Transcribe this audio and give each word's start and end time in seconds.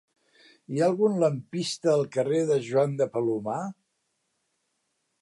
Hi 0.77 0.81
ha 0.83 0.87
algun 0.91 1.19
lampista 1.25 1.93
al 1.93 2.03
carrer 2.17 2.41
de 2.53 2.59
Joan 2.71 2.99
de 3.03 3.11
Palomar? 3.19 3.63